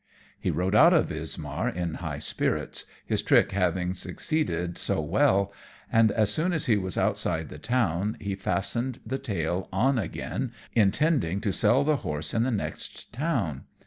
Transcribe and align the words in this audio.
He 0.39 0.49
rode 0.49 0.73
out 0.73 0.93
of 0.95 1.11
Wismar 1.11 1.69
in 1.69 1.93
high 2.01 2.17
spirits, 2.17 2.85
his 3.05 3.21
trick 3.21 3.51
having 3.51 3.93
succeeded 3.93 4.75
so 4.75 4.99
well; 4.99 5.53
and 5.91 6.11
as 6.13 6.33
soon 6.33 6.53
as 6.53 6.65
he 6.65 6.75
was 6.75 6.97
outside 6.97 7.49
the 7.49 7.59
town 7.59 8.17
he 8.19 8.33
fastened 8.33 8.99
the 9.05 9.19
tail 9.19 9.69
on 9.71 9.99
again, 9.99 10.53
intending 10.73 11.39
to 11.41 11.53
sell 11.53 11.83
the 11.83 11.97
horse 11.97 12.33
in 12.33 12.41
the 12.41 12.49
next 12.49 13.13
town. 13.13 13.65